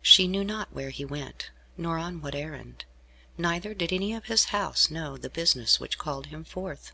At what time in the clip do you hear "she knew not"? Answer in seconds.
0.00-0.72